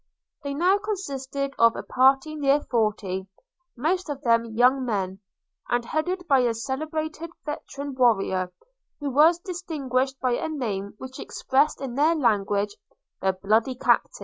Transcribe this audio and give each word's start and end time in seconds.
They 0.43 0.55
consisted 0.83 1.53
of 1.59 1.75
a 1.75 1.83
party 1.83 2.33
of 2.33 2.39
near 2.39 2.61
forty, 2.63 3.27
most 3.77 4.09
of 4.09 4.23
them 4.23 4.45
young 4.45 4.83
men; 4.83 5.19
and 5.69 5.85
headed 5.85 6.27
by 6.27 6.39
a 6.39 6.55
celebrated 6.55 7.29
veteran 7.45 7.93
warrior, 7.93 8.51
who 8.99 9.11
was 9.11 9.37
distinguished 9.37 10.19
by 10.19 10.31
a 10.31 10.49
name 10.49 10.95
which 10.97 11.19
expressed, 11.19 11.81
in 11.81 11.93
their 11.93 12.15
language, 12.15 12.75
'The 13.21 13.33
bloody 13.43 13.75
Captain!' 13.75 14.09